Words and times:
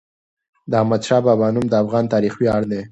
د 0.69 0.71
احمدشاه 0.81 1.21
بابا 1.27 1.47
نوم 1.55 1.65
د 1.69 1.73
افغان 1.83 2.05
تاریخ 2.13 2.33
ویاړ 2.37 2.61
دی. 2.69 2.79